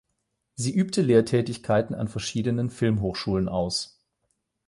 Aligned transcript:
Sie 0.55 0.73
übte 0.75 1.03
Lehrtätigkeiten 1.03 1.93
an 1.93 2.07
verschiedenen 2.07 2.71
Filmhochschulen 2.71 3.47
aus. 3.47 4.03